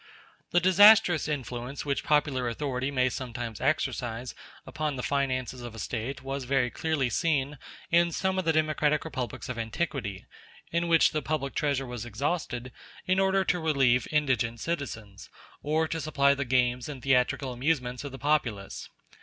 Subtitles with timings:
[0.49, 4.33] The disastrous influence which popular authority may sometimes exercise
[4.65, 7.59] upon the finances of a State was very clearly seen
[7.91, 10.25] in some of the democratic republics of antiquity,
[10.71, 12.71] in which the public treasure was exhausted
[13.05, 15.29] in order to relieve indigent citizens,
[15.61, 18.89] or to supply the games and theatrical amusements of the populace.